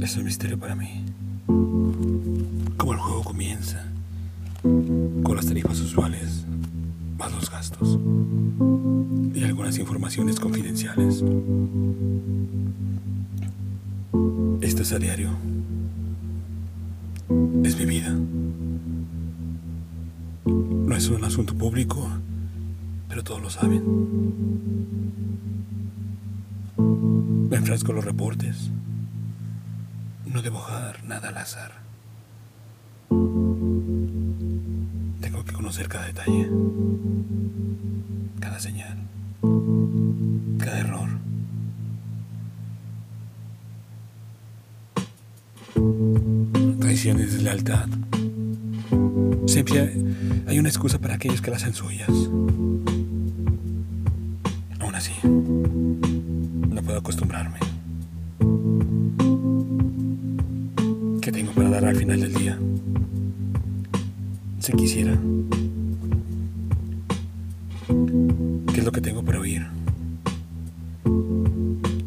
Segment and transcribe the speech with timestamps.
[0.00, 1.04] Es un misterio para mí.
[2.76, 3.84] Cómo el juego comienza.
[4.62, 6.44] Con las tarifas usuales,
[7.18, 7.98] más los gastos.
[9.34, 11.22] Y algunas informaciones confidenciales.
[14.60, 15.30] Esto es a diario.
[17.62, 18.16] Es mi vida.
[20.44, 22.08] No es un asunto público,
[23.08, 23.82] pero todos lo saben.
[27.50, 28.70] Me enfrasco en los reportes.
[30.24, 31.72] No debo dejar nada al azar.
[35.20, 36.48] Tengo que conocer cada detalle,
[38.38, 38.98] cada señal,
[40.58, 41.08] cada error.
[46.78, 47.88] Traición y deslealtad.
[49.46, 49.92] Siempre
[50.46, 52.10] hay una excusa para aquellos que las hacen suyas.
[54.78, 55.12] Aún así,
[56.90, 57.58] puedo acostumbrarme.
[61.22, 62.58] ¿Qué tengo para dar al final del día?
[64.58, 65.16] Si quisiera.
[68.72, 69.64] ¿Qué es lo que tengo para oír?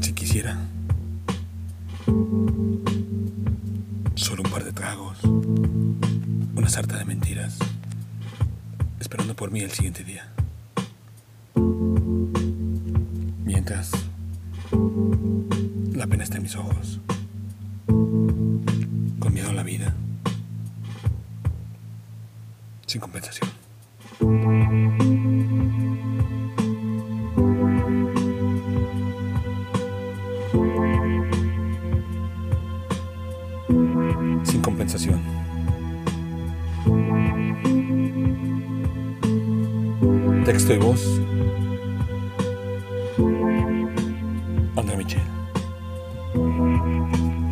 [0.00, 0.58] Si quisiera.
[4.14, 5.24] Solo un par de tragos.
[5.24, 7.56] Una sarta de mentiras.
[9.00, 10.28] Esperando por mí el siguiente día.
[13.42, 13.90] Mientras,
[16.34, 17.00] en mis ojos.
[17.86, 19.94] Con miedo a la vida.
[22.86, 23.50] Sin compensación.
[34.44, 35.20] Sin compensación.
[40.44, 41.20] Texto y voz.
[44.76, 45.45] André Michel.
[46.36, 47.45] Thank you.